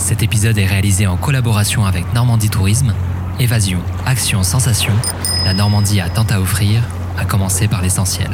[0.00, 2.94] Cet épisode est réalisé en collaboration avec Normandie Tourisme.
[3.38, 4.92] Évasion, action, sensation.
[5.44, 6.82] La Normandie a tant à offrir,
[7.16, 8.30] à commencer par l'essentiel.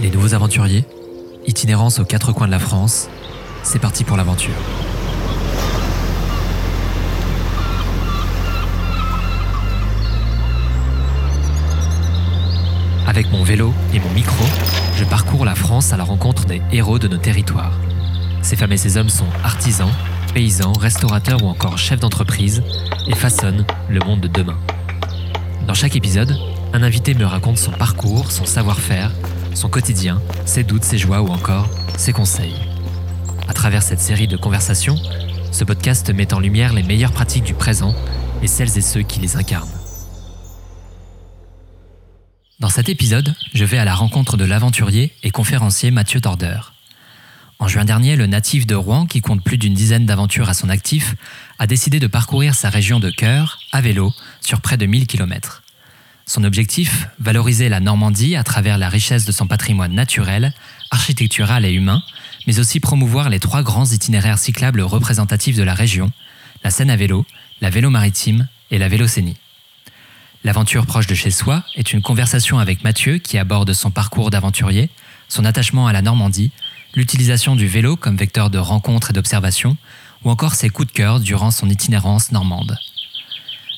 [0.00, 0.84] Les nouveaux aventuriers,
[1.46, 3.08] itinérance aux quatre coins de la France,
[3.62, 4.54] c'est parti pour l'aventure.
[13.12, 14.42] Avec mon vélo et mon micro,
[14.96, 17.78] je parcours la France à la rencontre des héros de nos territoires.
[18.40, 19.90] Ces femmes et ces hommes sont artisans,
[20.32, 22.62] paysans, restaurateurs ou encore chefs d'entreprise
[23.06, 24.56] et façonnent le monde de demain.
[25.66, 26.34] Dans chaque épisode,
[26.72, 29.12] un invité me raconte son parcours, son savoir-faire,
[29.52, 31.68] son quotidien, ses doutes, ses joies ou encore
[31.98, 32.56] ses conseils.
[33.46, 34.96] À travers cette série de conversations,
[35.50, 37.94] ce podcast met en lumière les meilleures pratiques du présent
[38.42, 39.81] et celles et ceux qui les incarnent.
[42.62, 46.60] Dans cet épisode, je vais à la rencontre de l'aventurier et conférencier Mathieu Dorder.
[47.58, 50.68] En juin dernier, le natif de Rouen, qui compte plus d'une dizaine d'aventures à son
[50.68, 51.16] actif,
[51.58, 55.64] a décidé de parcourir sa région de cœur à vélo sur près de 1000 km.
[56.24, 60.54] Son objectif, valoriser la Normandie à travers la richesse de son patrimoine naturel,
[60.92, 62.00] architectural et humain,
[62.46, 66.12] mais aussi promouvoir les trois grands itinéraires cyclables représentatifs de la région,
[66.62, 67.26] la Seine à vélo,
[67.60, 69.36] la vélo maritime et la vélocénie.
[70.44, 74.90] L'aventure proche de chez soi est une conversation avec Mathieu qui aborde son parcours d'aventurier,
[75.28, 76.50] son attachement à la Normandie,
[76.94, 79.76] l'utilisation du vélo comme vecteur de rencontre et d'observation,
[80.24, 82.76] ou encore ses coups de cœur durant son itinérance normande.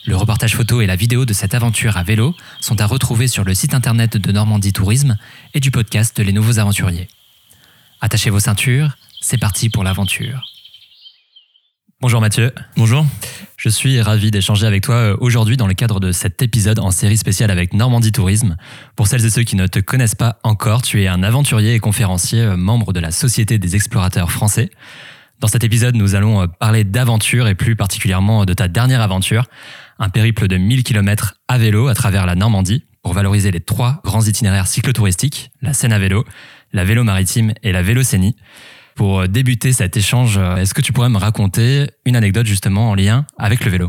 [0.07, 3.45] Le reportage photo et la vidéo de cette aventure à vélo sont à retrouver sur
[3.45, 5.19] le site internet de Normandie Tourisme
[5.53, 7.09] et du podcast Les Nouveaux Aventuriers.
[8.01, 10.54] Attachez vos ceintures, c'est parti pour l'aventure.
[12.05, 12.53] Bonjour Mathieu.
[12.77, 13.07] Bonjour.
[13.57, 16.91] Je suis ravi d'échanger avec toi euh, aujourd'hui dans le cadre de cet épisode en
[16.91, 18.59] série spéciale avec Normandie Tourisme.
[18.95, 21.79] Pour celles et ceux qui ne te connaissent pas encore, tu es un aventurier et
[21.79, 24.69] conférencier, euh, membre de la Société des explorateurs français.
[25.41, 29.47] Dans cet épisode, nous allons euh, parler d'aventure et plus particulièrement de ta dernière aventure,
[29.99, 34.03] un périple de 1000 km à vélo à travers la Normandie pour valoriser les trois
[34.05, 36.27] grands itinéraires cyclotouristiques, la Seine à vélo,
[36.75, 38.37] la vélo maritime et la vélocénie.
[38.95, 42.91] Pour euh, débuter cet échange, euh, est-ce que tu pourrais me raconter une anecdote justement
[42.91, 43.89] en lien avec le vélo?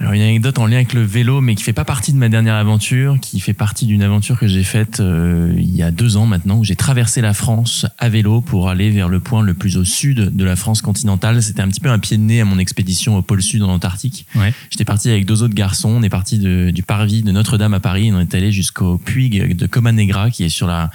[0.00, 2.30] Alors une anecdote en lien avec le vélo, mais qui fait pas partie de ma
[2.30, 6.16] dernière aventure, qui fait partie d'une aventure que j'ai faite euh, il y a deux
[6.16, 9.52] ans maintenant, où j'ai traversé la France à vélo pour aller vers le point le
[9.52, 11.42] plus au sud de la France continentale.
[11.42, 13.68] C'était un petit peu un pied de nez à mon expédition au pôle sud en
[13.68, 14.24] Antarctique.
[14.36, 14.54] Ouais.
[14.70, 15.90] J'étais parti avec deux autres garçons.
[15.90, 18.06] On est parti de- du parvis de Notre-Dame à Paris.
[18.08, 20.90] et On est allé jusqu'au puig de Comanegra, qui est sur la,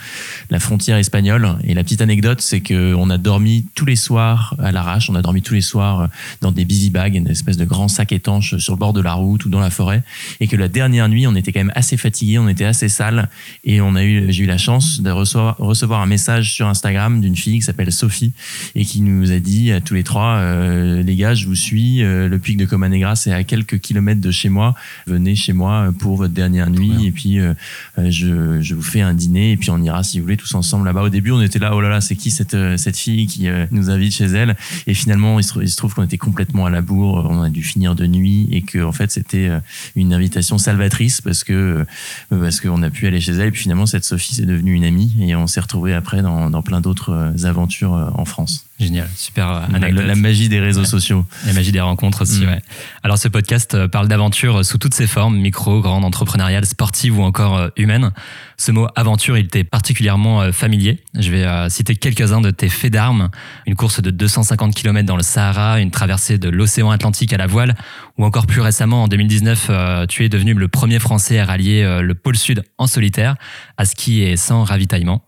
[0.49, 1.57] la frontière espagnole.
[1.63, 5.11] Et la petite anecdote, c'est que on a dormi tous les soirs à l'arrache.
[5.11, 6.09] On a dormi tous les soirs
[6.41, 9.13] dans des busy bags, une espèce de grand sac étanche sur le bord de la
[9.13, 10.01] route ou dans la forêt.
[10.39, 13.29] Et que la dernière nuit, on était quand même assez fatigué, on était assez sale.
[13.63, 17.21] Et on a eu, j'ai eu la chance de recevoir, recevoir un message sur Instagram
[17.21, 18.33] d'une fille qui s'appelle Sophie
[18.73, 22.01] et qui nous a dit à tous les trois, euh, les gars, je vous suis.
[22.03, 24.73] euh, le puig de Comanegra, c'est à quelques kilomètres de chez moi.
[25.05, 26.99] Venez chez moi pour votre dernière nuit bien.
[27.07, 27.53] et puis euh,
[27.97, 30.85] je, je vous fais un dîner et puis on ira si vous voulez tous ensemble
[30.85, 31.03] là-bas.
[31.03, 33.89] Au début, on était là, oh là là, c'est qui cette, cette fille qui nous
[33.89, 34.55] invite chez elle?
[34.87, 37.27] Et finalement, il se, trou- il se trouve qu'on était complètement à la bourre.
[37.29, 39.59] On a dû finir de nuit et que en fait, c'était euh,
[39.95, 41.85] une invitation salvatrice parce que euh,
[42.29, 43.47] parce qu'on a pu aller chez elle.
[43.47, 46.61] Et puis finalement, cette Sophie, c'est devenue une amie et on s'est retrouvés après dans,
[46.61, 48.65] plein d'autres euh, aventures en France.
[48.77, 50.05] Génial, super euh, La, anecdote.
[50.05, 50.85] la magie des réseaux Ouais.
[50.85, 51.25] sociaux.
[51.45, 52.49] La magie des rencontres aussi, Mm.
[52.49, 52.61] ouais.
[53.03, 57.23] Alors ce podcast euh, parle d'aventure sous toutes ses formes, micro, grande, entrepreneuriale, sportive ou
[57.23, 58.11] encore euh, humaine.
[58.57, 60.99] Ce mot aventure, il t'est particulièrement euh, familier.
[61.17, 63.29] Je vais euh, citer quelques-uns de tes faits d'armes.
[63.65, 67.47] Une course de 250 km dans le Sahara, une traversée de l'océan Atlantique à la
[67.47, 67.75] voile,
[68.17, 71.81] ou encore plus récemment, en 2019, euh, tu es devenu le premier Français à rallier
[71.83, 73.35] euh, le pôle Sud en solitaire,
[73.77, 75.21] à ski et sans ravitaillement.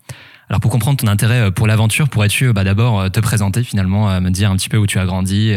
[0.48, 3.62] Alors pour comprendre ton intérêt euh, pour l'aventure, pourrais-tu euh, bah, d'abord euh, te présenter
[3.62, 5.54] finalement, me dire un petit peu où tu as grandi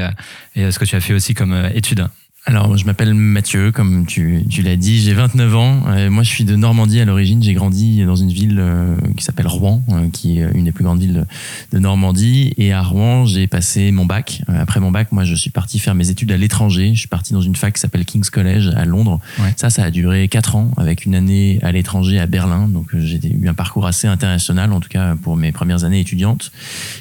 [0.55, 2.07] et ce que tu as fait aussi comme études
[2.47, 5.83] Alors, je m'appelle Mathieu, comme tu, tu l'as dit, j'ai 29 ans.
[5.89, 7.43] Euh, moi, je suis de Normandie à l'origine.
[7.43, 10.83] J'ai grandi dans une ville euh, qui s'appelle Rouen, euh, qui est une des plus
[10.83, 11.27] grandes villes
[11.71, 12.55] de, Normandie.
[12.57, 14.41] Et à Rouen, j'ai passé mon bac.
[14.47, 16.95] Après mon bac, moi, je suis parti faire mes études à l'étranger.
[16.95, 19.19] Je suis parti dans une fac qui s'appelle King's College à Londres.
[19.37, 19.53] Ouais.
[19.55, 22.67] Ça, ça a duré 4 ans, avec une année à l'étranger à Berlin.
[22.67, 26.51] Donc, j'ai eu un parcours assez international, en tout cas pour mes premières années étudiantes.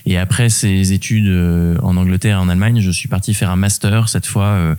[0.04, 1.31] Et après ces études
[1.82, 4.76] en Angleterre et en Allemagne, je suis parti faire un master, cette fois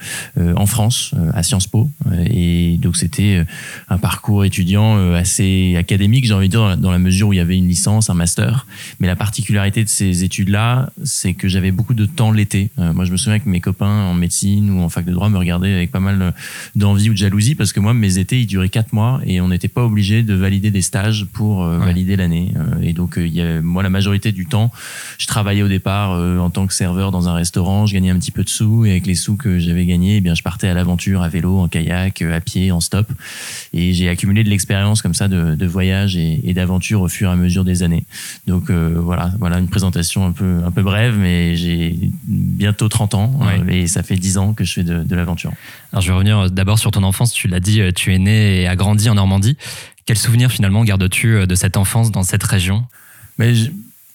[0.55, 1.89] en France, à Sciences Po.
[2.25, 3.45] Et donc c'était
[3.89, 7.39] un parcours étudiant assez académique, j'ai envie de dire, dans la mesure où il y
[7.39, 8.65] avait une licence, un master.
[8.99, 12.69] Mais la particularité de ces études-là, c'est que j'avais beaucoup de temps l'été.
[12.77, 15.37] moi, je me souviens que mes copains en médecine ou en fac de droit me
[15.37, 16.33] regardaient avec pas mal
[16.75, 19.49] d'envie ou de jalousie parce que moi, mes étés, ils duraient quatre mois et on
[19.49, 22.53] n'était pas obligé de valider des stages pour valider l'année.
[22.81, 24.71] et donc, il y a, moi, la majorité du temps,
[25.17, 28.31] je travaillais au départ en tant que serveur dans un restaurant, je gagnais un petit
[28.31, 30.73] peu de sous et avec les sous que j'avais gagnés, eh bien, je partais à
[30.73, 33.07] l'aventure à vélo, en kayak, à pied, en stop.
[33.73, 37.33] Et j'ai accumulé de l'expérience comme ça de, de voyage et, d'aventure au fur et
[37.33, 38.05] à mesure des années.
[38.47, 41.95] Donc euh, voilà, voilà une présentation un peu, un peu brève, mais j'ai
[42.25, 45.51] bientôt 30 ans euh, et ça fait 10 ans que je fais de, de l'aventure.
[45.91, 47.31] Alors je vais revenir d'abord sur ton enfance.
[47.33, 49.57] Tu l'as dit, euh, tu es né et as grandi en Normandie.
[50.05, 52.85] Quel souvenir finalement gardes-tu de cette enfance dans cette région?
[53.37, 53.53] Mais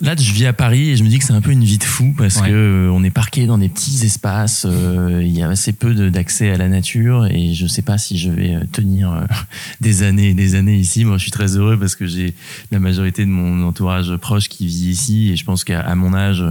[0.02, 1.78] Là, je vis à Paris et je me dis que c'est un peu une vie
[1.78, 4.66] de fou parce que euh, on est parqué dans des petits espaces.
[4.68, 8.18] Euh, il y a assez peu d'accès à la nature et je sais pas si
[8.18, 9.26] je vais euh, tenir
[9.80, 11.06] des années et des années ici.
[11.06, 12.34] Moi, je suis très heureux parce que j'ai
[12.72, 16.44] la majorité de mon entourage proche qui vit ici et je pense qu'à mon âge,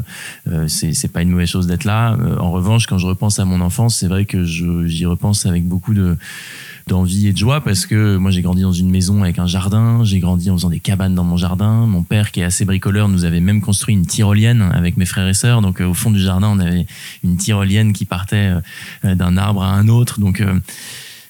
[0.68, 2.18] c'est pas une mauvaise chose d'être là.
[2.40, 5.94] En revanche, quand je repense à mon enfance, c'est vrai que j'y repense avec beaucoup
[5.94, 6.18] de
[6.88, 10.04] d'envie et de joie parce que moi j'ai grandi dans une maison avec un jardin,
[10.04, 11.88] j'ai grandi en faisant des cabanes dans mon jardin.
[11.88, 15.28] Mon père qui est assez bricoleur nous avait même construit une tyrolienne avec mes frères
[15.28, 15.62] et sœurs.
[15.62, 16.86] Donc euh, au fond du jardin on avait
[17.24, 18.54] une tyrolienne qui partait
[19.04, 20.20] euh, d'un arbre à un autre.
[20.20, 20.54] Donc euh,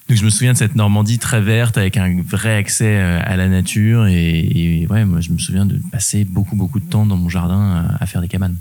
[0.08, 3.48] donc je me souviens de cette Normandie très verte avec un vrai accès à la
[3.48, 7.18] nature et, et ouais moi je me souviens de passer beaucoup beaucoup de temps dans
[7.18, 8.58] mon jardin à faire des cabanes.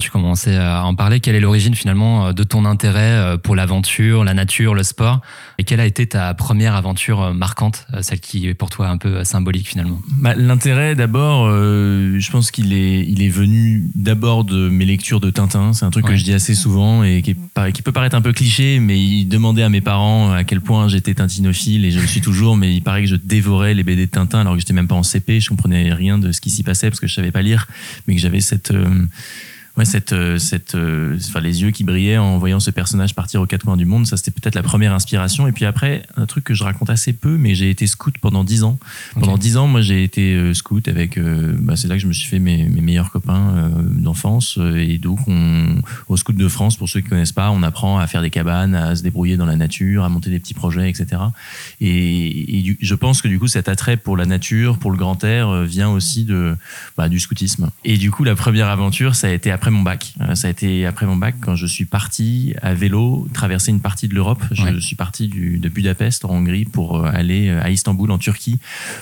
[0.00, 1.20] Tu commençais à en parler.
[1.20, 5.20] Quelle est l'origine finalement euh, de ton intérêt euh, pour l'aventure, la nature, le sport?
[5.58, 8.96] Et quelle a été ta première aventure euh, marquante, celle qui est pour toi un
[8.96, 10.00] peu symbolique finalement?
[10.12, 15.28] Bah, L'intérêt d'abord, je pense qu'il est, il est venu d'abord de mes lectures de
[15.28, 15.74] Tintin.
[15.74, 17.36] C'est un truc que je dis assez souvent et qui,
[17.74, 20.88] qui, peut paraître un peu cliché, mais il demandait à mes parents à quel point
[20.88, 24.06] j'étais tintinophile et je le suis toujours, mais il paraît que je dévorais les BD
[24.06, 26.48] de Tintin alors que j'étais même pas en CP, je comprenais rien de ce qui
[26.48, 27.66] s'y passait parce que je savais pas lire,
[28.06, 28.72] mais que j'avais cette
[29.76, 33.40] ouais, cette, euh, cette, euh, enfin, les yeux qui brillaient en voyant ce personnage partir
[33.40, 35.46] aux quatre coins du monde, ça c'était peut-être la première inspiration.
[35.46, 38.44] Et puis après, un truc que je raconte assez peu, mais j'ai été scout pendant
[38.44, 38.78] dix ans.
[39.14, 42.12] Pendant dix ans, moi j'ai été euh, scout avec, bah, c'est là que je me
[42.12, 44.58] suis fait mes, mes meilleurs copains d'enfance.
[44.76, 45.76] Et donc, on,
[46.08, 48.74] au scout de France, pour ceux qui connaissent pas, on apprend à faire des cabanes,
[48.74, 51.22] à se débrouiller dans la nature, à monter des petits projets, etc.
[51.80, 55.62] Et, je pense que du coup, cet attrait pour la nature, pour le grand air,
[55.62, 56.56] vient aussi de,
[56.96, 57.70] bah, du scoutisme.
[57.84, 60.14] Et du coup, la première aventure, ça a été après mon bac.
[60.22, 63.80] Euh, ça a été après mon bac quand je suis parti à vélo traverser une
[63.80, 64.42] partie de l'Europe.
[64.52, 68.16] Je suis parti du, de Budapest en Hongrie pour euh, aller euh, à Istanbul en
[68.16, 68.58] Turquie.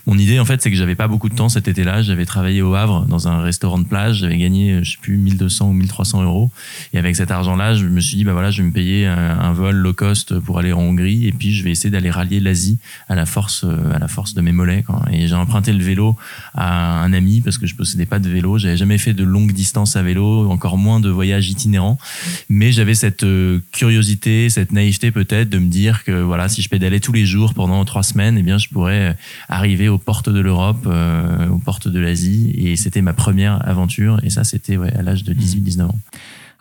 [0.08, 2.02] Mon idée en fait c'est que j'avais pas beaucoup de temps cet été-là.
[2.02, 4.16] J'avais travaillé au Havre dans un restaurant de plage.
[4.16, 6.50] J'avais gagné je sais plus 1200 ou 1300 euros.
[6.92, 9.52] Et avec cet argent-là, je me suis dit bah voilà je vais me payer un,
[9.52, 12.80] vol low cost pour aller en Hongrie et puis je vais essayer d'aller rallier l'Asie
[13.08, 13.64] à la force
[13.94, 14.82] à la force de mes mollets.
[14.82, 15.04] Quoi.
[15.12, 16.16] Et j'ai emprunté le vélo
[16.54, 18.58] à un ami parce que je possédais pas de vélo.
[18.58, 21.98] J'avais jamais fait de longue distance à vélo encore moins de voyages itinérants.
[22.48, 26.68] Mais j'avais cette euh, curiosité, cette naïveté peut-être de me dire que voilà, si je
[26.68, 29.12] pédalais tous les jours pendant trois semaines, eh bien, je pourrais euh,
[29.48, 32.52] arriver aux portes de l'Europe, euh, aux portes de l'Asie.
[32.56, 34.20] Et c'était ma première aventure.
[34.22, 35.98] Et ça, c'était à l'âge de 18-19 ans.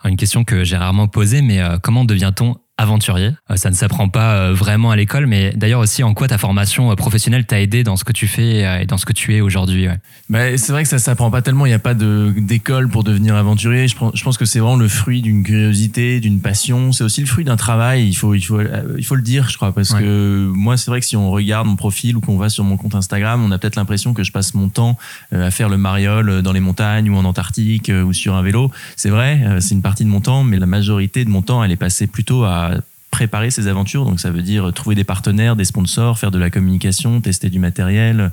[0.04, 3.32] Une question que j'ai rarement posée, mais comment devient-on aventurier.
[3.50, 6.38] Euh, ça ne s'apprend pas euh, vraiment à l'école, mais d'ailleurs aussi en quoi ta
[6.38, 9.34] formation euh, professionnelle t'a aidé dans ce que tu fais et dans ce que tu
[9.34, 9.88] es aujourd'hui.
[10.30, 11.66] Bah, c'est vrai que ça s'apprend pas tellement.
[11.66, 13.88] Il n'y a pas d'école pour devenir aventurier.
[13.88, 16.92] Je, je pense que c'est vraiment le fruit d'une curiosité, d'une passion.
[16.92, 18.06] C'est aussi le fruit d'un travail.
[18.06, 21.00] Il faut, il faut, il faut le dire, je crois, parce que moi, c'est vrai
[21.00, 23.58] que si on regarde mon profil ou qu'on va sur mon compte Instagram, on a
[23.58, 24.96] peut-être l'impression que je passe mon temps
[25.32, 28.70] à faire le mariole dans les montagnes ou en Antarctique ou sur un vélo.
[28.94, 31.72] C'est vrai, c'est une partie de mon temps, mais la majorité de mon temps, elle
[31.72, 32.67] est passée plutôt à
[33.10, 34.04] préparer ces aventures.
[34.04, 37.58] Donc ça veut dire trouver des partenaires, des sponsors, faire de la communication, tester du
[37.58, 38.30] matériel.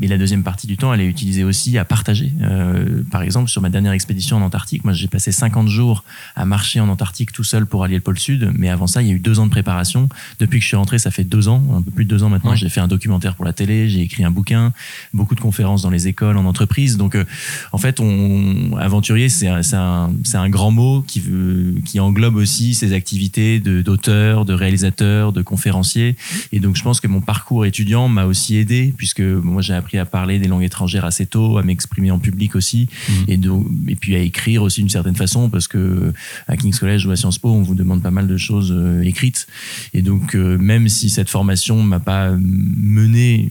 [0.00, 2.32] Et la deuxième partie du temps, elle est utilisée aussi à partager.
[2.42, 6.04] Euh, par exemple, sur ma dernière expédition en Antarctique, moi j'ai passé 50 jours
[6.36, 8.52] à marcher en Antarctique tout seul pour allier le pôle Sud.
[8.54, 10.08] Mais avant ça, il y a eu deux ans de préparation.
[10.38, 12.28] Depuis que je suis rentré, ça fait deux ans, un peu plus de deux ans
[12.28, 12.54] maintenant.
[12.54, 14.72] J'ai fait un documentaire pour la télé, j'ai écrit un bouquin,
[15.14, 16.98] beaucoup de conférences dans les écoles, en entreprise.
[16.98, 17.24] Donc euh,
[17.72, 22.74] en fait, on, aventurier, c'est un, un, un, grand mot qui, veut, qui englobe aussi
[22.74, 26.16] ces activités d'auteur de réalisateur, de conférencier.
[26.52, 29.98] Et donc, je pense que mon parcours étudiant m'a aussi aidé, puisque moi, j'ai appris
[29.98, 33.12] à parler des langues étrangères assez tôt, à m'exprimer en public aussi, mmh.
[33.28, 36.12] et, donc, et puis à écrire aussi d'une certaine façon, parce que
[36.48, 39.02] à King's College ou à Sciences Po, on vous demande pas mal de choses euh,
[39.02, 39.46] écrites.
[39.94, 43.50] Et donc, euh, même si cette formation m'a pas mené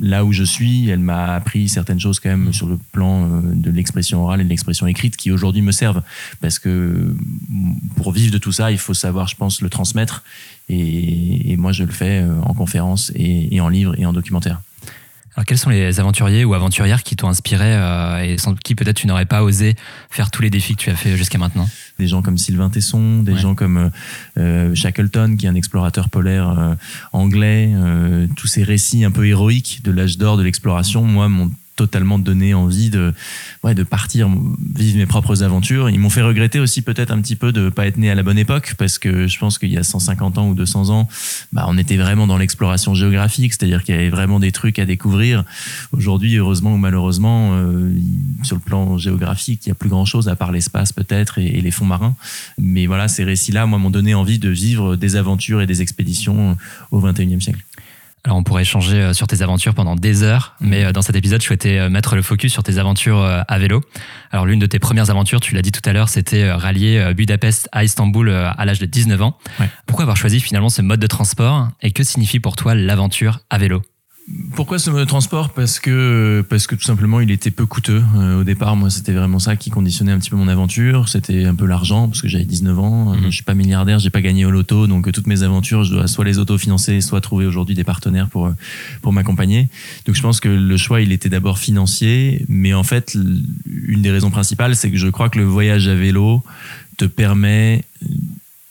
[0.00, 3.40] là où je suis, elle m'a appris certaines choses quand même sur le plan euh,
[3.54, 6.02] de l'expression orale et de l'expression écrite qui aujourd'hui me servent.
[6.40, 7.14] Parce que
[7.96, 10.24] pour vivre de tout ça, il faut savoir, je pense, le transmettre.
[10.68, 14.60] Et, moi, je le fais euh, en conférence et, en livre et en documentaire.
[15.34, 18.96] Alors, quels sont les aventuriers ou aventurières qui t'ont inspiré euh, et sans qui peut-être
[18.96, 19.74] tu n'aurais pas osé
[20.10, 21.68] faire tous les défis que tu as fait jusqu'à maintenant?
[21.98, 23.90] Des gens comme Sylvain Tesson, des gens comme
[24.38, 26.76] euh, Shackleton, qui est un explorateur polaire
[27.12, 27.72] anglais,
[28.36, 31.50] tous ces récits un peu héroïques de l'âge d'or de l'exploration, moi, m'ont
[31.80, 33.14] totalement donné envie de,
[33.64, 34.28] ouais, de partir
[34.74, 35.88] vivre mes propres aventures.
[35.88, 38.14] Ils m'ont fait regretter aussi peut-être un petit peu de ne pas être né à
[38.14, 41.08] la bonne époque, parce que je pense qu'il y a 150 ans ou 200 ans,
[41.52, 44.84] bah, on était vraiment dans l'exploration géographique, c'est-à-dire qu'il y avait vraiment des trucs à
[44.84, 45.44] découvrir.
[45.92, 47.94] Aujourd'hui, heureusement ou malheureusement, euh,
[48.42, 51.60] sur le plan géographique, il n'y a plus grand-chose à part l'espace peut-être et, et,
[51.62, 52.14] les fonds marins.
[52.58, 56.58] Mais voilà, ces récits-là, moi, m'ont donné envie de vivre des aventures et des expéditions
[56.90, 57.64] au 21e siècle.
[58.24, 61.16] Alors on pourrait échanger euh, sur tes aventures pendant des heures, mais euh, dans cet
[61.16, 63.80] épisode, je souhaitais euh, mettre le focus sur tes aventures à vélo.
[64.30, 67.68] Alors l'une de tes premières aventures, tu l'as dit tout à l'heure, c'était rallier Budapest
[67.72, 69.38] à Istanbul à l'âge de 19 ans.
[69.86, 71.68] Pourquoi avoir choisi finalement ce mode de transport?
[71.82, 73.82] Et que signifie pour toi l'aventure à vélo?
[74.54, 75.50] Pourquoi ce mode de transport?
[75.50, 78.02] Parce que parce que tout simplement il était peu coûteux.
[78.16, 81.08] Euh, au départ, moi c'était vraiment ça qui conditionnait un petit peu mon aventure.
[81.08, 83.14] C'était un peu l'argent parce que j'avais 19 ans.
[83.14, 83.24] Mhm.
[83.26, 86.06] Je suis pas milliardaire, j'ai pas gagné au loto, donc toutes mes aventures, je dois
[86.06, 88.50] soit les autofinancer, soit trouver aujourd'hui des partenaires pour
[89.02, 89.68] pour m'accompagner.
[90.06, 93.16] Donc je pense que le choix il était d'abord financier, mais en fait
[93.66, 96.44] une des raisons principales c'est que je crois que le voyage à vélo
[96.96, 97.84] te permet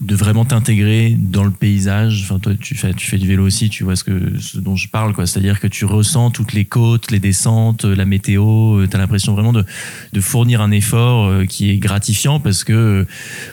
[0.01, 2.21] de vraiment t'intégrer dans le paysage.
[2.23, 4.77] Enfin, toi, tu fais, tu fais du vélo aussi, tu vois ce, que, ce dont
[4.77, 5.27] je parle, quoi.
[5.27, 8.79] C'est-à-dire que tu ressens toutes les côtes, les descentes, la météo.
[8.79, 9.65] Euh, tu as l'impression vraiment de,
[10.13, 13.05] de fournir un effort euh, qui est gratifiant parce que,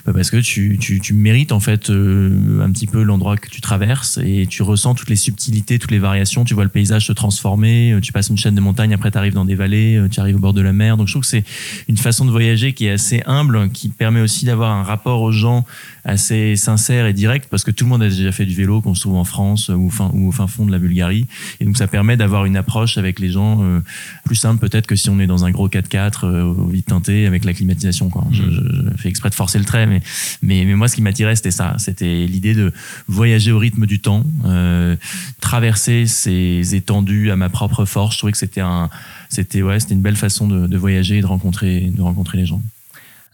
[0.05, 3.49] bah, parce que tu, tu, tu mérites, en fait, euh, un petit peu l'endroit que
[3.49, 6.45] tu traverses et tu ressens toutes les subtilités, toutes les variations.
[6.45, 7.99] Tu vois le paysage se transformer.
[8.01, 10.39] Tu passes une chaîne de montagnes, après tu arrives dans des vallées, tu arrives au
[10.39, 10.95] bord de la mer.
[10.95, 11.43] Donc, je trouve que c'est
[11.89, 15.33] une façon de voyager qui est assez humble, qui permet aussi d'avoir un rapport aux
[15.33, 15.65] gens
[16.05, 18.93] assez sincère et direct parce que tout le monde a déjà fait du vélo, qu'on
[18.93, 21.27] se trouve en France ou, fin, ou au fin fond de la Bulgarie.
[21.59, 23.79] Et donc ça permet d'avoir une approche avec les gens euh,
[24.25, 27.25] plus simple peut-être que si on est dans un gros 4x4 euh, au vide teinté
[27.25, 28.09] avec la climatisation.
[28.09, 28.25] Quoi.
[28.31, 28.51] Je, mm.
[28.51, 30.01] je, fais exprès de forcer le trait, mais,
[30.41, 31.75] mais, mais moi ce qui m'attirait c'était ça.
[31.77, 32.71] C'était l'idée de
[33.07, 34.95] voyager au rythme du temps, euh,
[35.41, 38.15] traverser ces étendues à ma propre force.
[38.15, 38.89] Je trouvais que c'était un,
[39.29, 42.45] c'était ouais, c'était une belle façon de, de voyager et de rencontrer, de rencontrer les
[42.45, 42.61] gens.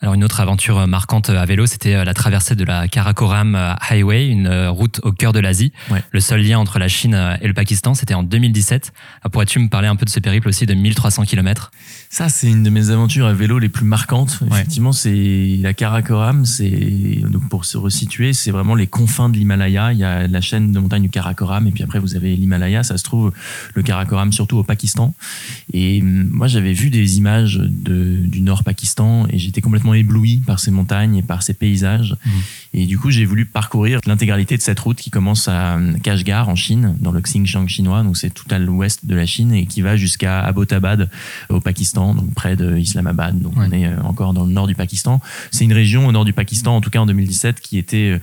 [0.04, 2.90] Alors une autre aventure euh, marquante euh, à vélo, c'était euh, la traversée de la
[2.90, 5.72] Karakoram Highway, une route au cœur de l'Asie.
[6.12, 8.92] Le seul lien entre la Chine et le Pakistan, c'était en 2017.
[9.32, 11.72] Pourrais-tu me parler un peu de ce périple aussi de 1300 km
[12.10, 14.40] Ça, c'est une de mes aventures à vélo les plus marquantes.
[14.52, 16.46] Effectivement, c'est la Karakoram.
[16.46, 19.94] C'est donc pour se resituer, c'est vraiment les confins de l'Himalaya.
[19.94, 22.84] Il y a la chaîne de montagne du Karakoram et puis après vous avez l'Himalaya.
[22.84, 23.32] Ça se trouve
[23.74, 25.14] le Karakoram surtout au Pakistan.
[25.72, 30.42] Et hum, moi, j'avais vu des images de, du Nord Pakistan et j'étais complètement ébloui
[30.46, 32.16] par ces montagnes et par ces paysages.
[32.26, 32.30] Mmh.
[32.76, 36.56] Et du coup, j'ai voulu parcourir l'intégralité de cette route qui commence à Kashgar en
[36.56, 39.82] Chine, dans le Xinjiang chinois, donc c'est tout à l'ouest de la Chine et qui
[39.82, 41.10] va jusqu'à Abbottabad
[41.50, 43.40] au Pakistan, donc près de Islamabad.
[43.40, 45.22] Donc on est euh, encore dans le nord du Pakistan.
[45.52, 48.20] C'est une région au nord du Pakistan, en tout cas en 2017, qui était euh,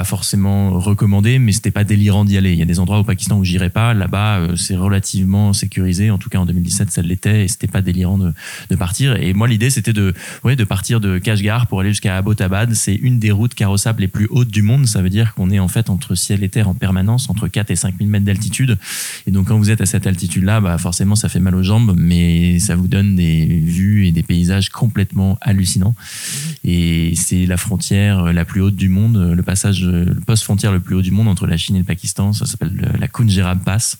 [0.00, 2.52] pas forcément recommandée, mais c'était pas délirant d'y aller.
[2.54, 3.92] Il y a des endroits au Pakistan où j'irai pas.
[3.92, 6.10] Là-bas, euh, c'est relativement sécurisé.
[6.10, 8.32] En tout cas, en 2017, ça l'était et c'était pas délirant de,
[8.70, 9.16] de partir.
[9.16, 12.72] Et moi, l'idée, c'était de, ouais, de partir de Kashgar pour aller jusqu'à Abbottabad.
[12.72, 14.86] C'est une des routes carrossables les plus hautes du monde.
[14.86, 17.70] Ça veut dire qu'on est en fait entre ciel et terre en permanence, entre 4
[17.70, 18.78] et 5 000 mètres d'altitude.
[19.26, 21.94] Et donc, quand vous êtes à cette altitude-là, bah, forcément, ça fait mal aux jambes,
[21.98, 25.94] mais ça vous donne des vues et des paysages complètement hallucinants.
[26.64, 30.80] Et c'est la frontière la plus haute du monde, le passage, le poste frontière le
[30.80, 32.32] plus haut du monde entre la Chine et le Pakistan.
[32.32, 33.98] Ça s'appelle la Kunjerab Pass.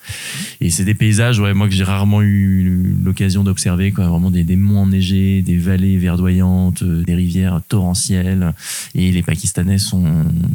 [0.60, 4.06] Et c'est des paysages, ouais, moi, que j'ai rarement eu l'occasion d'observer, quoi.
[4.06, 8.54] Vraiment des, des monts enneigés, des vallées verdoyantes, des rivières torrentielles.
[8.94, 10.04] Et les Pakistanais sont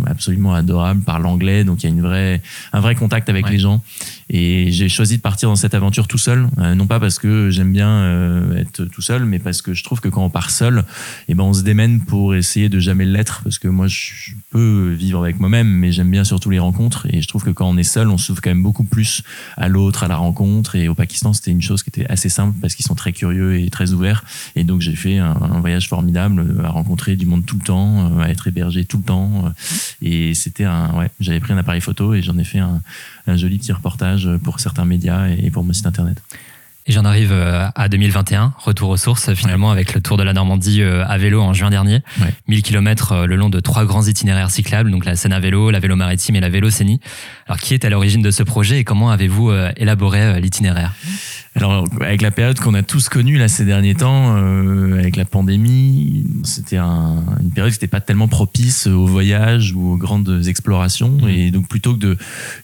[0.06, 2.42] absolument adorables, parlent anglais, donc il y a une vraie,
[2.74, 3.84] un vrai contact avec les gens.
[4.30, 7.50] Et j'ai choisi de partir dans cette aventure tout seul, euh, non pas parce que
[7.50, 10.50] j'aime bien euh, être tout seul, mais parce que je trouve que quand on part
[10.50, 10.84] seul,
[11.28, 14.92] eh ben on se démène pour essayer de jamais l'être, parce que moi je peux
[14.92, 17.78] vivre avec moi-même, mais j'aime bien surtout les rencontres, et je trouve que quand on
[17.78, 19.24] est seul, on s'ouvre quand même beaucoup plus
[19.58, 20.76] à l'autre, à la rencontre.
[20.76, 23.60] Et au Pakistan, c'était une chose qui était assez simple parce qu'ils sont très curieux
[23.60, 24.24] et très ouverts,
[24.56, 28.30] et donc j'ai fait un, voyage formidable à rencontrer du monde tout le temps, à
[28.30, 29.54] être hébergé tout le temps,
[30.02, 32.82] et c'était un, ouais, j'avais pris un appareil photo et j'en ai fait un
[33.36, 36.22] joli petit reportage pour certains médias et pour mon site internet.
[36.88, 40.84] Et j'en arrive à 2021, retour aux sources finalement avec le Tour de la Normandie
[40.84, 42.02] à vélo en juin dernier.
[42.48, 45.80] 1000 km le long de trois grands itinéraires cyclables, donc la Seine à vélo, la
[45.80, 47.00] vélo maritime et la vélo Sénie.
[47.48, 50.94] Alors qui est à l'origine de ce projet et comment avez-vous élaboré l'itinéraire?
[51.58, 55.24] Alors, avec la période qu'on a tous connue là ces derniers temps, euh, avec la
[55.24, 60.44] pandémie, c'était un, une période qui n'était pas tellement propice au voyage ou aux grandes
[60.48, 61.12] explorations.
[61.12, 61.30] Mmh.
[61.30, 62.18] Et donc, plutôt que de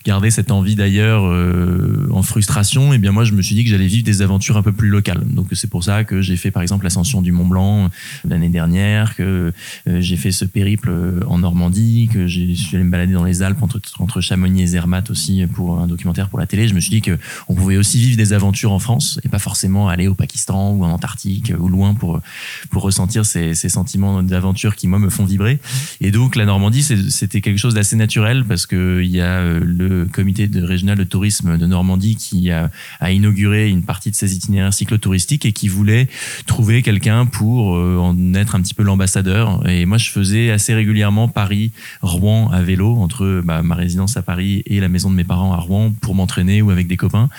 [0.04, 3.64] garder cette envie d'ailleurs euh, en frustration, et eh bien moi, je me suis dit
[3.64, 5.24] que j'allais vivre des aventures un peu plus locales.
[5.26, 7.90] Donc, c'est pour ça que j'ai fait par exemple l'ascension du Mont Blanc
[8.28, 9.54] l'année dernière, que
[9.88, 10.92] euh, j'ai fait ce périple
[11.28, 14.68] en Normandie, que je suis allé me balader dans les Alpes entre, entre Chamonix et
[14.68, 16.68] Zermatt aussi pour un documentaire pour la télé.
[16.68, 19.88] Je me suis dit qu'on pouvait aussi vivre des aventures en France et pas forcément
[19.88, 22.20] aller au Pakistan ou en Antarctique ou loin pour,
[22.70, 25.60] pour ressentir ces, ces sentiments d'aventure qui, moi, me font vibrer.
[26.00, 30.06] Et donc, la Normandie, c'était quelque chose d'assez naturel parce qu'il y a euh, le
[30.06, 32.70] comité régional de tourisme de Normandie qui a,
[33.10, 36.08] inauguré une partie de ces itinéraires cyclotouristiques et qui voulait
[36.46, 39.68] trouver quelqu'un pour euh, en être un petit peu l'ambassadeur.
[39.70, 44.64] Et moi, je faisais assez régulièrement Paris-Rouen à vélo entre bah, ma résidence à Paris
[44.66, 47.30] et la maison de mes parents à Rouen pour m'entraîner ou avec des copains.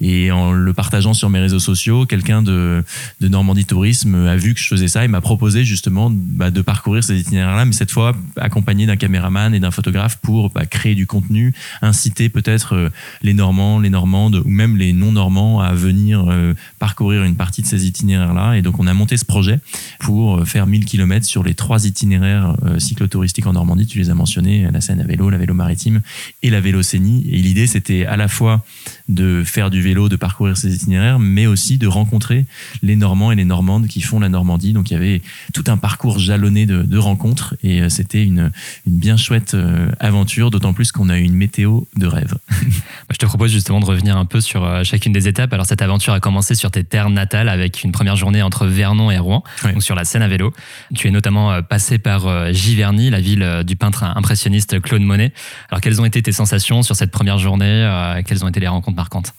[0.00, 2.82] Et en le partageant sur mes réseaux sociaux, quelqu'un de,
[3.20, 7.04] Normandie Tourisme a vu que je faisais ça et m'a proposé justement bah, de parcourir
[7.04, 11.06] ces itinéraires-là, mais cette fois accompagné d'un caméraman et d'un photographe pour bah, créer du
[11.06, 12.88] contenu, inciter peut-être euh,
[13.20, 17.66] les Normands, les Normandes ou même les non-Normands à venir euh, parcourir une partie de
[17.66, 18.54] ces itinéraires-là.
[18.54, 19.60] Et donc on a monté ce projet
[19.98, 23.86] pour euh, faire 1000 km sur les trois itinéraires cyclotouristiques en Normandie.
[23.86, 26.00] Tu les as mentionnés, la Seine à vélo, la vélo maritime
[26.42, 27.26] et la vélocénie.
[27.28, 28.64] Et l'idée c'était à la fois
[29.10, 32.46] de faire du vélo, de parcourir ces itinéraires, mais aussi de rencontrer
[32.82, 34.72] les Normands et les Normandes qui font la Normandie.
[34.72, 35.20] Donc il y avait
[35.52, 38.52] tout un parcours jalonné de, rencontres et euh, c'était une,
[38.86, 42.34] une, bien chouette euh, aventure, d'autant plus qu'on a eu une météo de rêve.
[43.10, 45.52] Je te propose justement de revenir un peu sur euh, chacune des étapes.
[45.52, 49.10] Alors cette aventure a commencé sur tes terres natales avec une première journée entre Vernon
[49.10, 50.52] et Rouen, donc sur la Seine à vélo.
[50.94, 55.32] Tu es notamment passé par Giverny, la ville du peintre impressionniste Claude Monet.
[55.70, 58.20] Alors quelles ont été tes sensations sur cette première journée?
[58.26, 58.96] Quelles ont été les rencontres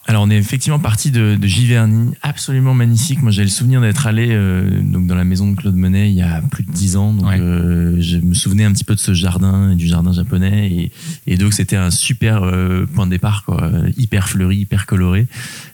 [0.08, 3.22] Alors on est effectivement parti de, de Giverny, absolument magnifique.
[3.22, 6.16] Moi, j'ai le souvenir d'être allé euh, donc dans la maison de Claude Monet il
[6.16, 7.14] y a plus de dix ans.
[7.14, 10.92] Donc, euh, je me souvenais un petit peu de ce jardin et du jardin japonais.
[11.28, 15.28] Et, donc, c'était un super euh, point de départ, quoi, hyper fleuri, hyper coloré.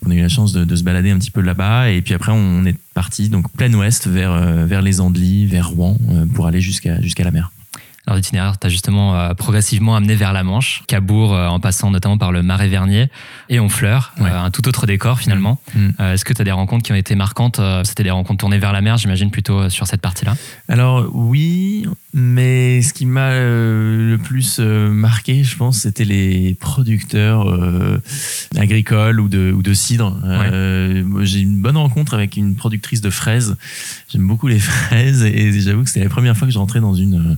[0.05, 1.89] On a eu la chance de, se balader un petit peu là-bas.
[1.89, 5.97] Et puis après, on est parti donc plein ouest vers vers les Andelys, vers Rouen,
[6.33, 7.51] pour aller jusqu'à jusqu'à la mer.
[8.07, 12.17] Alors l'itinéraire t'a justement euh, progressivement amené vers la Manche, Cabourg euh, en passant notamment
[12.17, 13.09] par le Marais Vernier
[13.49, 15.59] et Honfleur, euh, un tout autre décor finalement.
[15.75, 15.87] Mm.
[15.87, 16.03] Mm.
[16.13, 18.71] Est-ce que tu as des rencontres qui ont été marquantes C'était des rencontres tournées vers
[18.71, 20.35] la mer, j'imagine plutôt sur cette partie-là?
[20.69, 21.85] Alors oui,
[22.17, 27.47] mais ce qui m'a le plus marqué, je pense, c'était les producteurs
[28.55, 30.17] agricoles ou de, ou de cidre.
[31.21, 33.55] J'ai une bonne rencontre avec une productrice de fraises.
[34.09, 36.95] J'aime beaucoup les fraises et j'avoue que c'était la première fois que je rentrais dans
[36.95, 37.37] une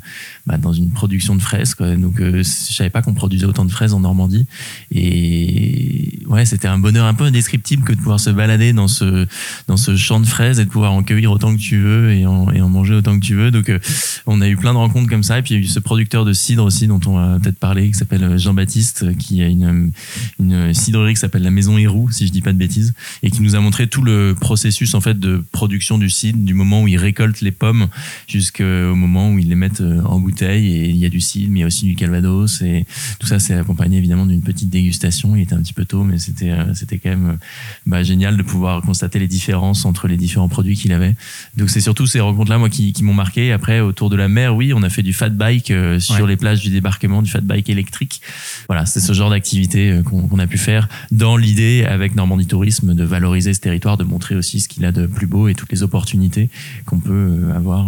[0.50, 1.76] bah, dans une production de fraises.
[1.76, 1.96] Quoi.
[1.96, 4.48] Donc, euh, je savais pas qu'on produisait autant de fraises en Normandie.
[4.90, 9.28] Et ouais, c'était un bonheur un peu indescriptible que de pouvoir se balader dans ce,
[9.68, 12.26] dans ce champ de fraises et de pouvoir en cueillir autant que tu veux et
[12.26, 13.52] en, et en manger autant que tu veux.
[13.52, 13.78] Donc, euh,
[14.26, 15.40] on a eu plein de rencontres comme ça.
[15.40, 17.60] Et puis, il y a eu ce producteur de cidre aussi, dont on va peut-être
[17.60, 19.92] parler, qui s'appelle euh, Jean-Baptiste, qui a une,
[20.40, 23.42] une cidrerie qui s'appelle la Maison Héroux, si je dis pas de bêtises, et qui
[23.42, 26.88] nous a montré tout le processus en fait de production du cidre, du moment où
[26.88, 27.88] ils récoltent les pommes
[28.28, 31.60] jusqu'au moment où ils les mettent en bouteille et il y a du cidre, mais
[31.60, 32.86] il y a aussi du calvados et
[33.20, 35.36] tout ça c'est accompagné évidemment d'une petite dégustation.
[35.36, 37.38] Il était un petit peu tôt, mais c'était euh, c'était quand même
[37.86, 41.16] bah, génial de pouvoir constater les différences entre les différents produits qu'il avait.
[41.58, 43.52] Donc c'est surtout ces rencontres là moi qui m'ont marqué.
[43.52, 46.38] Après autour de la mer, oui, on a fait du fat bike euh, sur les
[46.38, 48.22] plages du débarquement, du fat bike électrique.
[48.68, 52.94] Voilà, c'est ce genre d'activité euh, qu'on a pu faire dans l'idée avec Normandie Tourisme
[52.94, 55.72] de valoriser ce territoire, de montrer aussi ce qu'il a de plus beau et toutes
[55.72, 56.50] les opportunités
[56.86, 57.88] qu'on peut avoir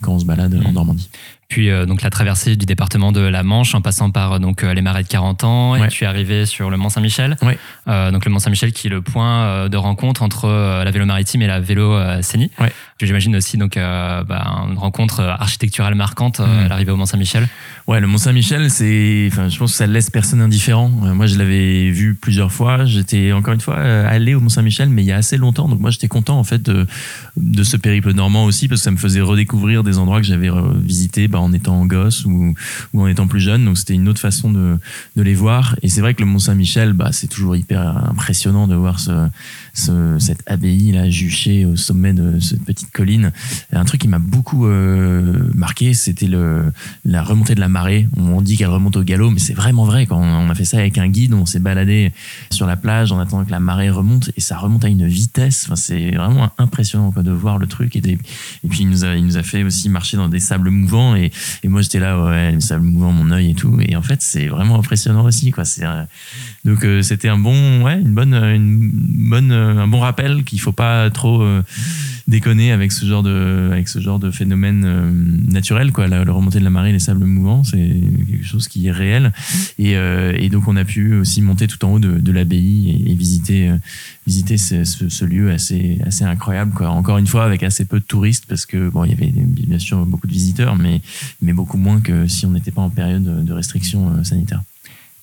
[0.00, 0.74] quand on se balade en mmh.
[0.74, 1.10] Normandie
[1.50, 4.72] puis euh, donc la traversée du département de la Manche en passant par donc euh,
[4.72, 7.36] les marais de 40 ans et tu es arrivé sur le Mont Saint-Michel.
[7.88, 11.42] Euh, donc le Mont Saint-Michel qui est le point de rencontre entre la vélo maritime
[11.42, 12.50] et la vélo Sénie.
[13.00, 16.44] J'imagine aussi donc bah, une rencontre architecturale marquante mmh.
[16.44, 17.48] à l'arrivée au Mont Saint-Michel.
[17.88, 20.88] Ouais, le Mont Saint-Michel, c'est, enfin, je pense que ça laisse personne indifférent.
[20.88, 22.84] moi, je l'avais vu plusieurs fois.
[22.84, 25.66] J'étais encore une fois allé au Mont Saint-Michel, mais il y a assez longtemps.
[25.68, 26.86] Donc moi, j'étais content en fait de,
[27.36, 30.50] de ce périple normand aussi parce que ça me faisait redécouvrir des endroits que j'avais
[30.82, 32.54] visités bah, en étant gosse ou,
[32.92, 33.64] ou en étant plus jeune.
[33.64, 34.78] Donc c'était une autre façon de,
[35.16, 35.76] les voir.
[35.82, 39.28] Et c'est vrai que le Mont Saint-Michel, bah, c'est toujours hyper impressionnant de voir ce,
[39.74, 43.32] ce, cette abbaye là juchée au sommet de cette petite colline.
[43.72, 46.28] Un truc qui m'a beaucoup euh, marqué, c'était
[47.04, 48.08] la remontée de la marée.
[48.16, 50.06] On dit qu'elle remonte au galop, mais c'est vraiment vrai.
[50.06, 52.12] Quand on a fait ça avec un guide, on s'est baladé
[52.50, 55.68] sur la plage en attendant que la marée remonte et ça remonte à une vitesse.
[55.74, 57.96] C'est vraiment impressionnant de voir le truc.
[57.96, 60.70] Et, et puis il nous a il nous a fait aussi marcher dans des sables
[60.70, 61.30] mouvants et,
[61.64, 63.78] moi j'étais là ouais les sables mouvants mon œil et tout.
[63.80, 65.64] Et en fait c'est vraiment impressionnant aussi quoi.
[65.64, 65.84] C'est
[66.64, 68.90] donc euh, c'était un bon ouais une bonne une
[69.30, 71.62] bonne un bon rappel qu'il faut pas trop euh,
[72.30, 75.10] déconner avec ce genre de avec ce genre de phénomène euh,
[75.50, 76.06] naturel quoi.
[76.06, 79.32] La, remontée de la marée les sables mouvants c'est quelque chose qui est réel.
[79.78, 83.04] Et, euh, et, donc on a pu aussi monter tout en haut de, de l'abbaye
[83.06, 83.70] et, visiter
[84.26, 86.88] visiter ce, ce, lieu assez assez incroyable quoi.
[86.90, 89.78] Encore une fois avec assez peu de touristes parce que bon il y avait bien
[89.78, 91.02] sûr beaucoup de visiteurs mais
[91.42, 94.62] mais beaucoup moins que si on n'était pas en période de restriction sanitaire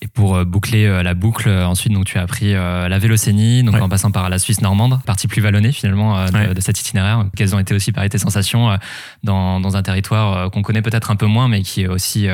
[0.01, 3.63] et pour euh, boucler euh, la boucle, euh, ensuite, donc, tu as appris la Vélocénie,
[3.63, 7.25] donc en passant par la Suisse normande, partie plus vallonnée finalement de, cet itinéraire.
[7.35, 8.77] Quelles ont été aussi, pareil, tes sensations
[9.23, 12.27] dans, dans un territoire qu'on connaît peut-être un peu moins, mais qui est aussi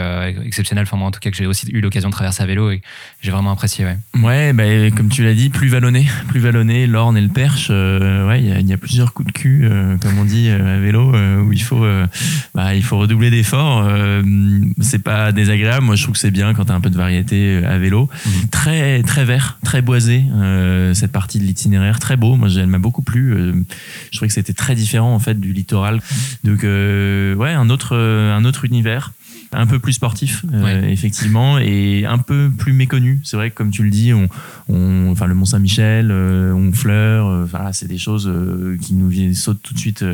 [0.45, 0.84] exceptionnel?
[0.84, 2.82] Enfin, moi, en tout cas, que j'ai aussi eu l'occasion de traverser à vélo et
[3.21, 3.86] j'ai vraiment apprécié.
[3.86, 4.63] Ouais, ouais bah,
[4.95, 7.69] comme tu l'as dit, plus vallonné, plus vallonné, l'Orne et le Perche.
[7.69, 9.69] ouais, il y, a plusieurs coups de cul,
[10.02, 11.86] comme on dit à vélo, où il faut,
[12.56, 13.89] bah, il faut redoubler d'efforts.
[14.82, 15.86] c'est pas désagréable.
[15.86, 17.78] Moi, je trouve que c'est bien quand tu as un peu de variété euh, à
[17.78, 18.10] vélo.
[18.26, 18.50] Mhm.
[18.50, 22.00] Très, très vert, très boisé, euh, cette partie de l'itinéraire.
[22.00, 22.36] Très beau.
[22.36, 23.34] Moi, elle m'a beaucoup plu.
[23.34, 23.54] Euh,
[24.12, 26.02] je trouvais que c'était très différent, en fait, du littoral.
[26.44, 29.13] Donc, ouais, un autre, un autre univers
[29.54, 33.22] un peu plus sportif, euh, effectivement, et un peu plus méconnu.
[33.24, 34.28] C'est vrai que, comme tu le dis, on,
[34.68, 38.32] on enfin, le Mont-Saint-Michel, euh, on fleur, euh, voilà, c'est des choses
[38.82, 40.06] qui nous viennent, sautent tout de suite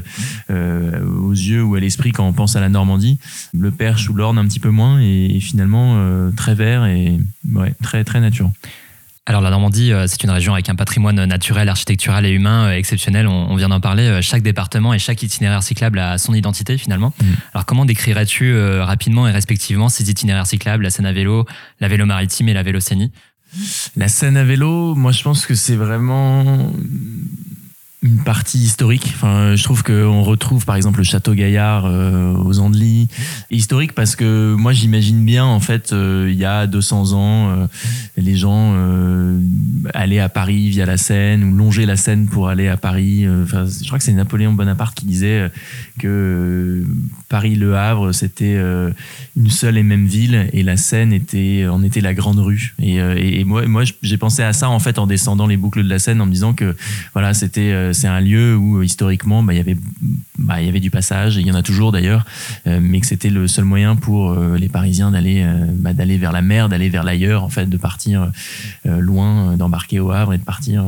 [0.49, 3.19] aux yeux ou à l'esprit quand on pense à la Normandie.
[3.53, 5.97] Le Perche ou l'Orne, un petit peu moins, et, finalement,
[6.35, 7.19] très vert et
[7.53, 8.51] ouais, très, très nature.
[9.29, 12.71] Alors la Normandie, euh, c'est une région avec un patrimoine naturel, architectural et humain euh,
[12.71, 13.27] exceptionnel.
[13.27, 14.07] On, vient d'en parler.
[14.07, 17.13] Euh, chaque département et chaque itinéraire cyclable a son identité finalement.
[17.21, 17.25] Mm.
[17.53, 21.45] Alors comment décrirais-tu rapidement et respectivement ces itinéraires cyclables, la Seine à vélo,
[21.79, 23.11] la vélo maritime et la vélocénie?
[23.95, 26.73] La Seine à vélo, moi je pense que c'est vraiment
[28.01, 29.11] une partie historique.
[29.13, 33.09] Enfin, je trouve qu'on retrouve par exemple le château Gaillard euh, aux Andelys.
[33.51, 37.67] Historique parce que moi j'imagine bien en fait euh, il y a 200 ans euh,
[38.15, 38.75] les gens
[39.93, 43.27] allaient à Paris via la Seine ou longer la Seine pour aller à Paris.
[43.43, 45.49] Enfin, je crois que c'est Napoléon Bonaparte qui disait
[45.99, 46.85] que
[47.27, 48.57] Paris-Le Havre c'était
[49.35, 52.75] une seule et même ville et la Seine était en était la grande rue.
[52.79, 55.89] Et, et moi, moi j'ai pensé à ça en fait en descendant les boucles de
[55.89, 56.75] la Seine en me disant que
[57.13, 59.77] voilà c'était c'est un lieu où euh, historiquement bah, il y avait
[60.37, 62.25] bah, il y avait du passage et il y en a toujours d'ailleurs
[62.67, 66.31] euh, mais que c'était le seul moyen pour euh, les Parisiens d'aller bah, d'aller vers
[66.31, 68.31] la mer d'aller vers l'ailleurs en fait de partir
[68.85, 70.85] loin d'embarquer au Havre et de partir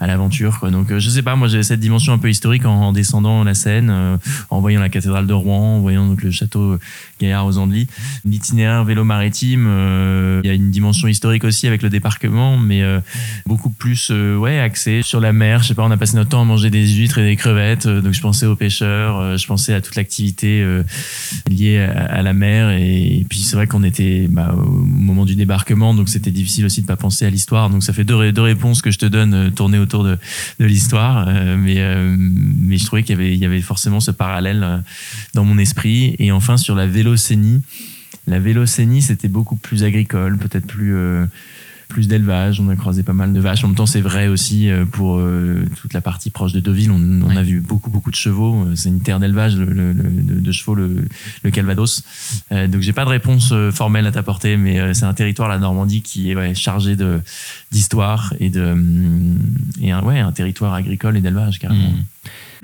[0.00, 3.44] à l'aventure donc je sais pas moi j'avais cette dimension un peu historique en, descendant
[3.44, 4.18] la Seine
[4.50, 6.78] en voyant la cathédrale de Rouen en voyant le château
[7.20, 7.86] Gaillard aux Andelys.
[8.24, 9.66] L'itinéraire vélo maritime
[10.42, 12.82] il y a une dimension historique aussi avec le débarquement mais
[13.46, 15.62] beaucoup plus ouais axé sur la mer.
[15.62, 17.86] Je sais pas on a passé notre à manger des huîtres et des crevettes.
[17.86, 20.82] Euh, donc je pensais aux pêcheurs, euh, je pensais à toute l'activité euh,
[21.48, 22.70] liée à, la mer.
[22.70, 26.82] Et, puis c'est vrai qu'on était bah, au moment du débarquement, donc c'était difficile aussi
[26.82, 27.70] de pas penser à l'histoire.
[27.70, 30.18] Donc ça fait deux, réponses que je te donne tournées autour de,
[30.60, 31.26] de l'histoire.
[31.56, 31.82] mais,
[32.16, 34.82] mais je trouvais qu'il y avait, il y avait forcément ce parallèle
[35.34, 36.16] dans mon esprit.
[36.18, 37.62] Et enfin sur la vélocénie,
[38.26, 40.94] la vélocénie c'était beaucoup plus agricole, peut-être plus
[41.88, 43.64] plus d'élevage, on a croisé pas mal de vaches.
[43.64, 46.90] En même temps, c'est vrai aussi euh, pour euh, toute la partie proche de Deauville,
[46.90, 48.64] on, a vu beaucoup beaucoup de chevaux.
[48.64, 51.04] Euh, c'est une terre d'élevage de, chevaux, le,
[51.50, 52.02] Calvados.
[52.50, 56.30] donc j'ai pas de réponse formelle à t'apporter, mais c'est un territoire la Normandie qui
[56.30, 57.20] est chargé de
[57.70, 58.76] d'histoire et de
[59.80, 61.90] et un, ouais un territoire agricole et d'élevage carrément.
[61.90, 62.04] Mmh.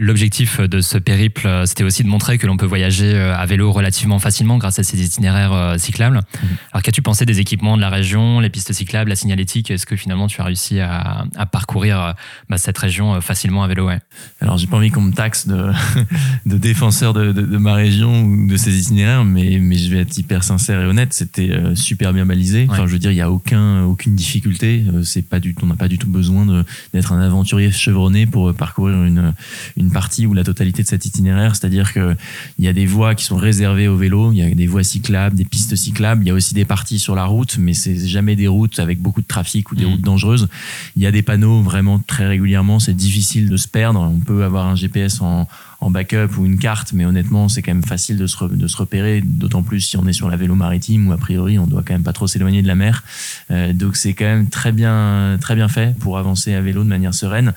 [0.03, 3.45] L'objectif de ce périple, euh, c'était aussi de montrer que l'on peut voyager euh, à
[3.45, 6.17] vélo relativement facilement grâce à ces itinéraires euh, cyclables.
[6.17, 6.49] Mhm.
[6.73, 9.71] Alors, qu'as-tu pensé des équipements de la région, les pistes cyclables, la signalétique?
[9.71, 12.15] Est-ce que finalement tu as réussi à, parcourir
[12.49, 13.99] bah, cette région facilement à vélo ouais?
[14.41, 15.71] Alors, j'ai pas envie qu'on me taxe de,
[16.47, 20.45] de défenseur de, ma région ou de ces itinéraires, mais, mais je vais être hyper
[20.45, 21.13] sincère et honnête.
[21.13, 22.67] C'était super bien balisé.
[22.71, 24.83] Enfin, je veux dire, il n'y a aucun, aucune difficulté.
[25.05, 29.05] C'est pas du, on n'a pas du tout besoin d'être un aventurier chevronné pour parcourir
[29.05, 29.35] une
[29.77, 32.17] une partie ou la totalité de cet itinéraire, c'est-à-dire que
[32.59, 34.85] il y a des voies qui sont réservées au vélo, il y a des voies
[34.85, 38.07] cyclables, des pistes cyclables, il y a aussi des parties sur la route, mais c'est
[38.07, 39.89] jamais des routes avec beaucoup de trafic ou des mmh.
[39.89, 40.49] routes dangereuses.
[40.97, 44.01] Il y a des panneaux vraiment très régulièrement, c'est difficile de se perdre.
[44.01, 45.49] On peut avoir un GPS en,
[45.81, 48.77] en backup ou une carte, mais honnêtement, c'est quand même facile de se, de se
[48.77, 51.83] repérer, d'autant plus si on est sur la vélo maritime où a priori on doit
[51.83, 53.03] quand même pas trop s'éloigner de la mer.
[53.51, 56.89] Euh, donc c'est quand même très bien, très bien fait pour avancer à vélo de
[56.89, 57.55] manière sereine.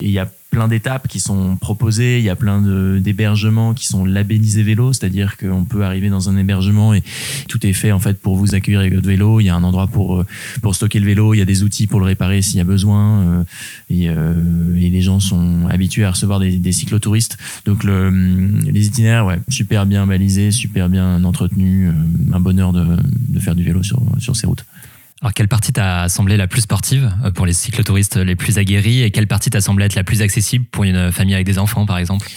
[0.00, 2.62] Et il y a plein d'étapes qui sont proposées, il y a plein
[2.98, 7.02] d'hébergements qui sont labellisés vélo, c'est-à-dire qu'on peut arriver dans un hébergement et
[7.46, 9.38] tout est fait en fait pour vous accueillir avec votre vélo.
[9.40, 10.26] Il y a un endroit pour euh,
[10.62, 12.64] pour stocker le vélo, il y a des outils pour le réparer s'il y a
[12.64, 13.44] besoin, euh,
[13.90, 17.36] et, euh, et, les gens sont habitués à recevoir des, des cyclotouristes.
[17.66, 21.92] Donc le, les itinéraires, ouais, super bien balisés, super bien entretenus,
[22.32, 22.96] un bonheur de,
[23.28, 24.64] de faire du vélo sur sur ces routes.
[25.22, 29.02] Alors, quelle partie t'a semblé la plus sportive euh, pour les cyclotouristes les plus aguerris
[29.02, 31.86] et quelle partie t'a semblé être la plus accessible pour une famille avec des enfants,
[31.86, 32.28] par exemple?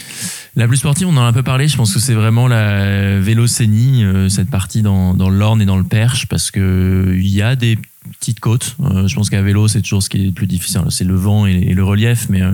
[0.56, 1.68] La plus sportive, on en a un peu parlé.
[1.68, 5.78] Je pense que c'est vraiment la vélocénie, euh, cette partie dans, dans l'Orne et dans
[5.78, 7.78] le Perche, parce que il y a des
[8.20, 8.76] petite côte.
[8.80, 10.82] Euh, je pense qu'à vélo, c'est toujours ce qui est le plus difficile.
[10.90, 12.54] C'est le vent et, le relief, mais, euh,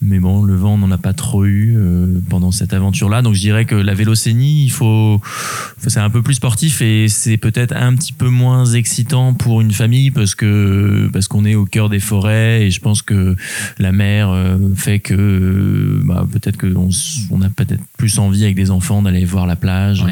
[0.00, 1.76] mais bon, le vent, on n'en a pas trop eu
[2.28, 3.22] pendant cette aventure-là.
[3.22, 5.20] Donc je dirais que la vélocénie, il faut,
[5.78, 9.72] c'est un peu plus sportif et c'est peut-être un petit peu moins excitant pour une
[9.72, 10.36] famille parce
[11.12, 13.36] parce qu'on est au cœur des forêts et je pense que
[13.78, 14.34] la mer
[14.76, 16.90] fait que bah, peut-être qu'on
[17.30, 20.04] on a peut-être plus envie avec des enfants d'aller voir la plage.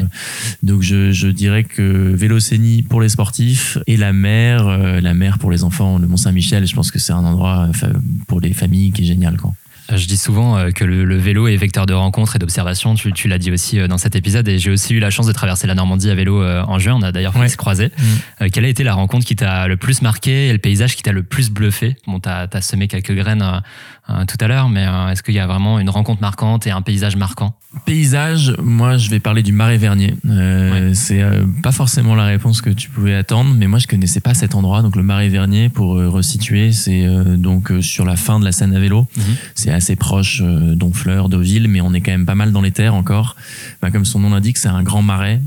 [0.61, 5.39] Donc je, je dirais que vélocénie pour les sportifs et la mer euh, la mer
[5.39, 7.93] pour les enfants, le Mont Saint-Michel, je pense que c'est un endroit euh,
[8.27, 9.37] pour les familles qui est génial.
[9.37, 9.53] Quoi.
[9.91, 12.95] Euh, je dis souvent que le, vélo est vecteur de rencontres et d'observation.
[12.95, 14.47] Tu, l'as dit aussi dans cet épisode.
[14.47, 16.95] Et j'ai aussi eu la chance de traverser la Normandie à vélo en juin.
[16.95, 17.91] On a d'ailleurs fait se croiser.
[18.39, 18.49] Mm.
[18.49, 21.11] quelle a été la rencontre qui t'a le plus marqué et le paysage qui t'a
[21.11, 21.95] le plus bluffé?
[22.07, 23.61] Bon, tu as, semé quelques graines
[24.07, 27.15] tout à l'heure, mais est-ce qu'il y a vraiment une rencontre marquante et un paysage
[27.15, 27.55] marquant?
[27.85, 30.15] Paysage, moi je vais parler du Marais Vernier.
[30.27, 34.19] Euh, C'est euh, pas forcément la réponse que tu pouvais attendre, mais moi je connaissais
[34.19, 34.81] pas cet endroit.
[34.83, 38.51] Donc le Marais Vernier, pour euh, resituer, c'est euh, donc sur la fin de la
[38.51, 39.07] Seine à vélo.
[39.17, 39.23] Mhm.
[39.55, 42.95] C'est assez proche d'Honfleur, Deauville, mais on est quand même pas mal dans les terres
[42.95, 43.35] encore.
[43.81, 45.41] Bah, comme son nom l'indique, c'est un grand marais.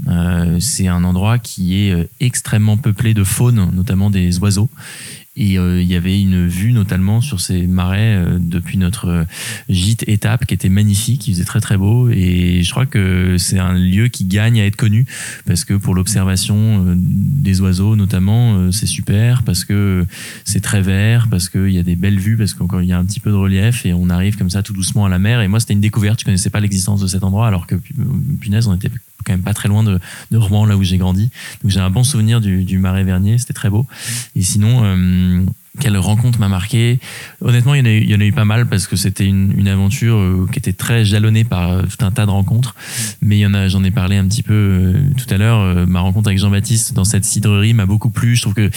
[0.58, 4.68] c'est un endroit qui est extrêmement peuplé de faune, notamment des oiseaux.
[5.36, 9.24] Et euh, il y avait une vue notamment sur ces marais euh, depuis notre euh,
[9.68, 12.08] gîte étape qui était magnifique, il faisait très très beau.
[12.08, 15.04] Et je crois que c'est un lieu qui gagne à être connu
[15.44, 20.06] parce que pour l'observation des oiseaux notamment c'est super parce que
[20.44, 23.04] c'est très vert, parce qu'il y a des belles vues, parce qu'il y a un
[23.04, 25.40] petit peu de relief et on arrive comme ça tout doucement à la mer.
[25.42, 27.74] Et moi c'était une découverte, je connaissais pas l'existence de cet endroit alors que
[28.40, 28.90] punaise on était
[29.26, 29.98] quand même pas très loin de,
[30.30, 31.30] de Rouen, là où j'ai grandi.
[31.62, 33.86] Donc j'ai un bon souvenir du, du Marais Vernier, c'était très beau.
[34.34, 35.44] Et sinon, euh,
[35.78, 36.98] quelle rencontre m'a marqué
[37.40, 38.96] Honnêtement, il y, en a eu, il y en a eu pas mal parce que
[38.96, 42.30] c'était une, une, aventure euh, qui était très jalonnée par euh, tout un tas de
[42.30, 42.74] rencontres.
[43.20, 45.86] Mais il y en a, j'en ai parlé un petit peu euh, tout à l'heure.
[45.86, 48.36] ma rencontre avec Jean-Baptiste dans cette cidrerie m'a beaucoup plu.
[48.36, 48.70] Je trouve que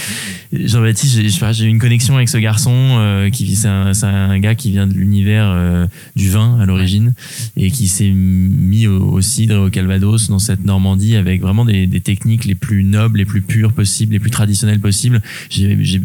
[0.53, 1.21] Jean-Baptiste,
[1.53, 4.93] j'ai eu une connexion avec ce garçon qui c'est un, un, gars qui vient de
[4.93, 7.13] l'univers du vin à l'origine
[7.57, 12.01] et qui s'est mis au, cidre au Calvados dans cette Normandie avec vraiment des, des,
[12.01, 15.21] techniques les plus nobles, les plus pures possibles, les plus traditionnelles possibles.
[15.49, 16.01] J'ai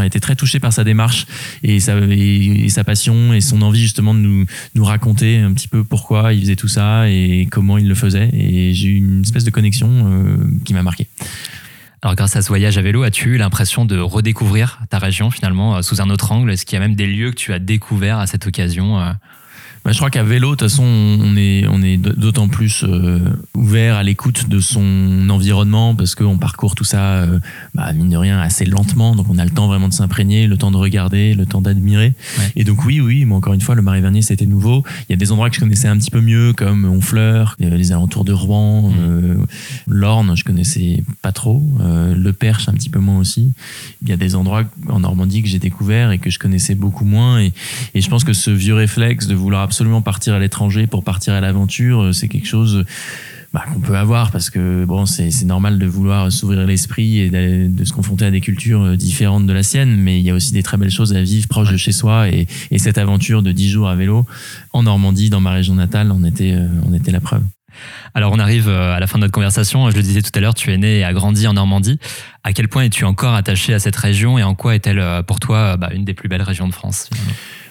[0.00, 1.26] a été très touché par sa démarche
[1.62, 6.32] et sa, passion et son envie justement de nous, nous raconter un petit peu pourquoi
[6.32, 8.30] il faisait tout ça et comment il le faisait.
[8.32, 11.06] Et j'ai eu une espèce de connexion euh, qui m'a marqué.
[12.02, 15.76] Alors grâce à ce voyage à vélo, as-tu eu l'impression de redécouvrir ta région finalement
[15.76, 16.50] euh, sous un autre angle?
[16.50, 19.12] Est-ce qu'il y a même des lieux que tu as découverts à cette occasion euh?
[19.84, 23.20] Bah, je crois qu'à vélo, de toute façon, on est, on est d'autant plus euh,
[23.54, 27.38] ouvert à l'écoute de son environnement parce qu'on parcourt tout ça, euh,
[27.74, 29.16] bah, mine de rien, assez lentement.
[29.16, 32.12] Donc, on a le temps vraiment de s'imprégner, le temps de regarder, le temps d'admirer.
[32.56, 34.84] Et donc, oui, oui, mais encore une fois, le Marais Vernier, c'était nouveau.
[35.08, 37.92] Il y a des endroits que je connaissais un petit peu mieux, comme Honfleur, les
[37.92, 38.94] alentours de Rouen, mmh.
[39.00, 39.36] euh,
[39.88, 43.52] l'Orne, je connaissais pas trop, le Perche, un petit peu moins aussi.
[44.02, 47.04] Il y a des endroits en Normandie que j'ai découvert et que je connaissais beaucoup
[47.04, 47.40] moins.
[47.40, 47.52] Et,
[47.94, 51.32] et je pense que ce vieux réflexe de vouloir absolument partir à l'étranger pour partir
[51.32, 52.84] à l'aventure, euh, c'est quelque chose
[53.52, 57.84] bah, qu'on peut avoir parce que bon, c'est normal de vouloir s'ouvrir l'esprit et de,
[57.84, 60.52] se confronter à des cultures euh, différentes de la sienne, mais il y a aussi
[60.52, 63.52] des très belles choses à vivre proche de chez soi et, et, cette aventure de
[63.52, 64.26] 10 jours à vélo
[64.72, 67.44] en Normandie, dans ma région natale, on était, euh, on était la preuve.
[68.12, 69.88] Alors on arrive à la fin de notre conversation.
[69.88, 72.00] Je le disais tout à l'heure, tu es né et as grandi en Normandie.
[72.42, 75.76] À quel point es-tu encore attaché à cette région et en quoi est-elle pour toi
[75.76, 77.08] bah, une des plus belles régions de France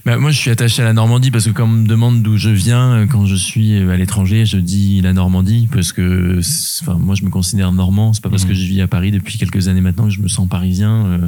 [0.05, 2.37] bah, moi, je suis attaché à la Normandie parce que quand on me demande d'où
[2.37, 6.39] je viens, euh, quand je suis euh, à l'étranger, je dis la Normandie parce que
[6.81, 8.13] enfin, moi, je me considère normand.
[8.13, 8.55] C'est pas parce que mhm.
[8.55, 11.05] je vis à Paris depuis quelques années maintenant que je me sens parisien.
[11.05, 11.27] Euh,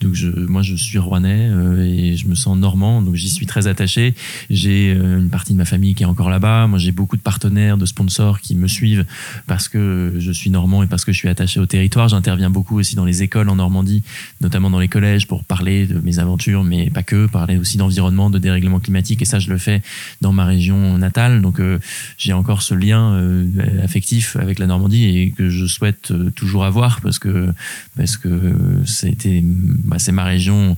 [0.00, 1.50] donc, je, moi, je suis rouennais
[1.84, 3.02] et je me sens normand.
[3.02, 4.14] Donc, j'y suis très attaché.
[4.50, 6.66] J'ai une partie de ma famille qui est encore là-bas.
[6.68, 9.04] Moi, j'ai beaucoup de partenaires, de sponsors qui me suivent
[9.46, 12.08] parce que je suis normand et parce que je suis attaché au territoire.
[12.08, 14.02] J'interviens beaucoup aussi dans les écoles en Normandie,
[14.40, 18.11] notamment dans les collèges pour parler de mes aventures, mais pas que, parler aussi d'environnement
[18.30, 19.82] de dérèglement climatique et ça je le fais
[20.20, 21.42] dans ma région natale.
[21.42, 21.78] Donc euh,
[22.18, 23.46] j'ai encore ce lien euh,
[23.82, 27.52] affectif avec la Normandie et que je souhaite euh, toujours avoir parce que
[27.96, 28.54] parce que
[29.02, 30.76] été bah, c'est ma région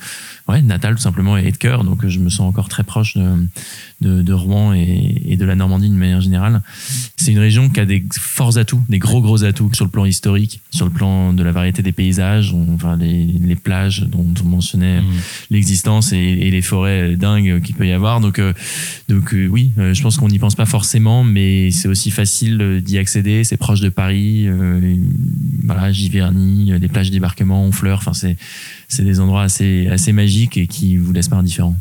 [0.48, 3.16] ouais, natale tout simplement et de cœur donc je me sens encore très proche
[4.04, 6.62] de, de, Rouen et, de la Normandie d'une manière générale.
[7.16, 10.04] C'est une région qui a des forts atouts, des gros gros atouts sur le plan
[10.04, 14.48] historique, sur le plan de la variété des paysages, enfin les, les plages dont on
[14.48, 15.04] mentionnait mmh.
[15.50, 18.20] l'existence et, et, les forêts dingues qu'il peut y avoir.
[18.20, 18.52] Donc, euh,
[19.08, 22.82] donc euh, oui, euh, je pense qu'on n'y pense pas forcément, mais c'est aussi facile
[22.82, 23.44] d'y accéder.
[23.44, 24.48] C'est proche de Paris,
[25.64, 27.98] voilà, Giverny, les plages de débarquement, Honfleur.
[27.98, 28.36] Enfin, c'est
[28.88, 31.76] c'est des endroits assez assez magiques et qui vous laissent pas indifférent?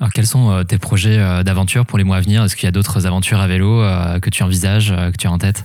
[0.00, 2.42] Alors, quels sont euh, tes projets euh, d'aventure pour les mois à venir?
[2.42, 5.30] Est-ce qu'il y a d'autres aventures à vélo euh, que tu envisages, que tu as
[5.30, 5.64] en tête?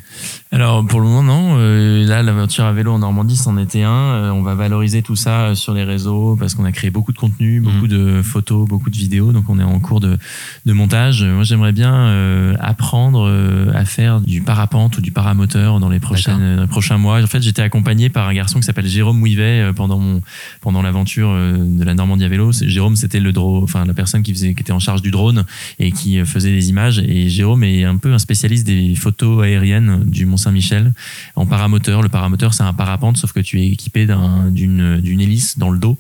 [0.52, 1.58] Alors, pour le moment, non.
[2.06, 4.32] Là, l'aventure à vélo en Normandie, c'en était un.
[4.32, 7.60] On va valoriser tout ça sur les réseaux parce qu'on a créé beaucoup de contenu,
[7.60, 7.88] beaucoup mhm.
[7.88, 9.32] de photos, beaucoup de vidéos.
[9.32, 10.18] Donc, on est en cours de,
[10.66, 11.24] de montage.
[11.24, 13.32] Moi, j'aimerais bien apprendre
[13.74, 17.22] à faire du parapente ou du paramoteur dans les, prochaines, dans les prochains mois.
[17.22, 20.22] En fait, j'étais accompagné par un garçon qui s'appelle Jérôme Mouivet pendant, mon,
[20.62, 22.52] pendant l'aventure de la Normandie à vélo.
[22.52, 25.46] Jérôme, c'était le draw, enfin, la personne qui, était en charge du drone
[25.80, 27.00] et qui faisait des images.
[27.00, 30.94] Et Jérôme est un peu un spécialiste des photos aériennes du Mont-Saint-Michel
[31.36, 32.02] en paramoteur.
[32.02, 34.08] Le paramoteur, c'est un parapente, sauf que tu es équipé
[34.52, 35.98] d'une hélice dans le dos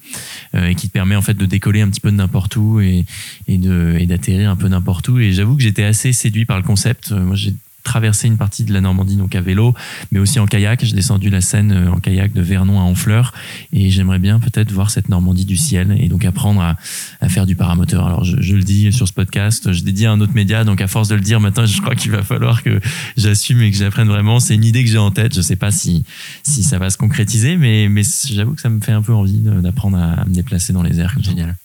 [0.55, 2.79] euh, et qui te permet en fait de décoller un petit peu de n'importe où
[2.79, 3.05] et,
[3.47, 3.58] et
[4.05, 5.19] d'atterrir un peu n'importe où.
[5.19, 7.12] Et j'avoue que j'étais assez séduit par le concept.
[7.12, 9.73] Moi, j'ai traversé une partie de la Normandie donc à vélo,
[10.11, 10.83] mais aussi en kayak.
[10.83, 13.33] J'ai descendu la Seine euh, en kayak de Vernon à Honfleur
[13.73, 16.77] et j'aimerais bien peut-être voir cette Normandie du ciel et donc apprendre à,
[17.21, 18.05] à faire du paramoteur.
[18.05, 20.81] Alors je, je, le dis sur ce podcast, je dit à un autre média, donc
[20.81, 22.79] à force de le dire maintenant, je crois qu'il va falloir que
[23.17, 24.39] j'assume et que j'apprenne vraiment.
[24.39, 25.33] C'est une idée que j'ai en tête.
[25.33, 26.03] Je sais pas si
[26.43, 29.39] si ça va se concrétiser, mais mais j'avoue que ça me fait un peu envie
[29.39, 31.15] d'apprendre à me déplacer dans les airs.
[31.19, 31.55] Génial.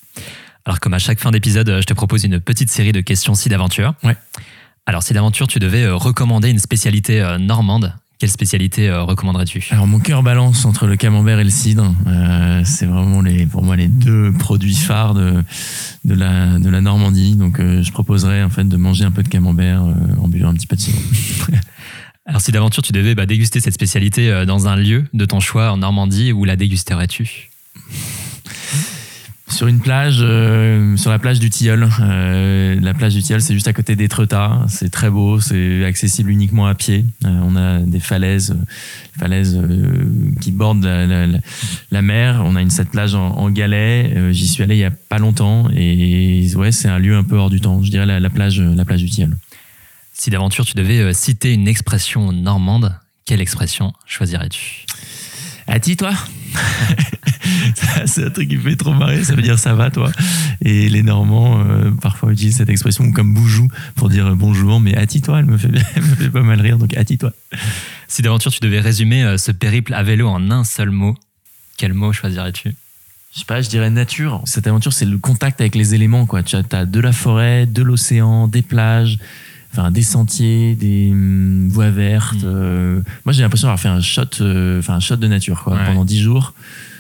[0.65, 3.49] Alors comme à chaque fin d'épisode, je te propose une petite série de questions si
[3.49, 3.95] d'aventure.
[4.03, 4.17] Ouais.
[4.87, 9.67] Alors, si d'aventure tu devais euh, recommander une spécialité euh, normande, quelle spécialité euh, recommanderais-tu?
[9.71, 11.95] Alors mon cœur balance entre le camembert et le cidre.
[12.65, 15.43] c'est vraiment les, pour moi les deux produits phares de,
[16.05, 17.35] de, la, de la Normandie.
[17.35, 20.67] Donc je proposerais en fait de manger un peu de camembert en buvant un petit
[20.67, 20.99] peu de cidre.
[22.27, 25.73] Alors si d'aventure tu devais bah, déguster cette spécialité dans un lieu de ton choix
[25.73, 27.51] en Normandie, où la dégusterais-tu?
[29.49, 31.89] Sur une plage, euh, sur la plage du Tilleul.
[32.01, 34.65] Euh, la plage du Tilleul, c'est juste à côté d'Étretat.
[34.69, 37.05] C'est très beau, c'est accessible uniquement à pied.
[37.25, 38.57] Euh, on a des falaises,
[39.19, 39.61] falaises
[40.41, 42.43] qui bordent la, mer.
[42.45, 44.33] On a une cette plage en, galet.
[44.33, 47.37] J'y suis allé il y a pas longtemps et ouais, c'est un lieu un peu
[47.37, 47.83] hors du temps.
[47.83, 49.37] Je dirais la, plage, la plage du Tilleul.
[50.15, 54.87] Si d'aventure tu devais citer une expression normande, quelle expression choisirais-tu?
[55.67, 56.13] Ati, toi?
[58.07, 60.11] c'est un truc qui fait trop marrer, ça veut dire ça va toi.
[60.61, 65.41] Et les Normands euh, parfois utilisent cette expression comme boujou pour dire bonjour, mais atti-toi,
[65.41, 67.33] elle me fait, me fait pas mal rire, donc atti-toi.
[68.09, 71.17] Si d'aventure tu devais résumer euh, ce périple à vélo en un seul mot,
[71.77, 72.75] quel mot choisirais-tu?
[73.35, 74.43] Je sais pas, je dirais nature.
[74.45, 76.45] Cette aventure, c'est le contact avec les éléments, quoi.
[76.45, 79.19] Tu as de la forêt, de l'océan, des plages,
[79.77, 82.43] enfin des sentiers, des hum, voies vertes.
[82.43, 82.47] Mm.
[82.47, 85.77] Euh, moi, j'ai l'impression d'avoir fait un shot, euh, enfin un shot de nature quoi,
[85.85, 86.55] pendant dix jours.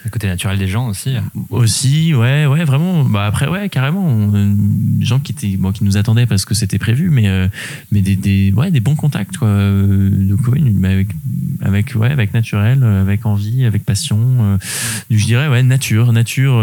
[0.04, 1.14] Le côté naturel des gens aussi.
[1.48, 3.04] Aussi, ouais, ouais, vraiment.
[3.04, 4.30] Bah après, ouais, carrément.
[4.34, 7.48] Euh, des gens qui étaient, bon, qui nous attendaient parce que c'était prévu, mais
[7.90, 9.48] mais des, des, ouais, des bons contacts quoi.
[9.48, 10.36] De
[10.84, 11.08] avec
[11.62, 14.58] avec ouais, avec naturel, avec envie, avec passion.
[15.08, 16.58] je dirais ouais, nature, nature,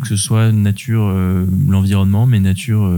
[0.00, 1.12] que ce soit nature,
[1.66, 2.88] l'environnement, mais nature,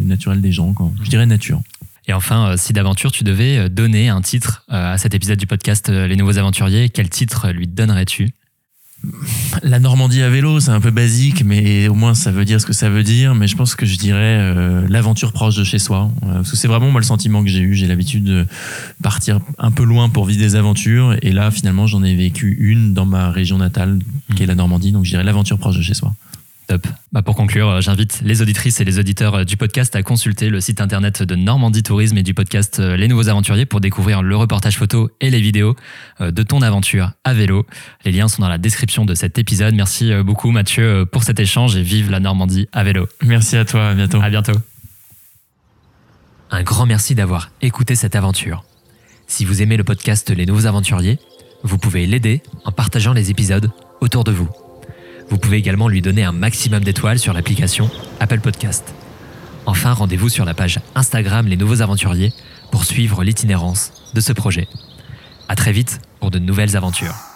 [0.00, 0.90] naturel des gens quoi.
[1.04, 1.60] Je dirais nature.
[2.08, 5.38] Et enfin, euh, si d'aventure tu devais euh, donner un titre euh, à cet épisode
[5.38, 8.32] du podcast Les Nouveaux Aventuriers, quel titre lui donnerais-tu?
[9.64, 12.66] La Normandie à vélo, c'est un peu basique, mais au moins ça veut dire ce
[12.66, 13.34] que ça veut dire.
[13.34, 14.54] Mais je pense que je dirais
[14.88, 16.12] l'aventure proche de chez soi.
[16.20, 17.74] parce que c'est vraiment moi le sentiment que j'ai eu.
[17.74, 18.46] J'ai l'habitude de
[19.02, 21.16] partir un peu loin pour vivre des aventures.
[21.20, 23.98] Et là, finalement, j'en ai vécu une dans ma région natale,
[24.36, 24.92] qui est la Normandie.
[24.92, 26.14] Donc je dirais l'aventure proche de chez soi.
[27.12, 30.48] Bah pour conclure, euh, j'invite les auditrices et les auditeurs euh, du podcast à consulter
[30.48, 34.22] le site internet de Normandie Tourisme et du podcast euh, Les Nouveaux Aventuriers pour découvrir
[34.22, 35.76] le reportage photo et les vidéos
[36.20, 37.66] de ton aventure à vélo.
[38.04, 39.74] Les liens sont dans la description de cet épisode.
[39.74, 43.08] Merci beaucoup Mathieu pour cet échange et vive la Normandie à vélo.
[43.22, 44.20] Merci à toi, à bientôt.
[44.20, 44.52] À bientôt.
[46.50, 48.64] Un grand merci d'avoir écouté cette aventure.
[49.26, 51.18] Si vous aimez le podcast Les Nouveaux Aventuriers,
[51.62, 54.48] vous pouvez l'aider en partageant les épisodes autour de vous.
[55.32, 57.90] Vous pouvez également lui donner un maximum d'étoiles sur l'application
[58.20, 58.92] Apple Podcast.
[59.64, 62.34] Enfin, rendez-vous sur la page Instagram Les Nouveaux Aventuriers
[62.70, 64.68] pour suivre l'itinérance de ce projet.
[65.48, 67.31] À très vite pour de nouvelles aventures.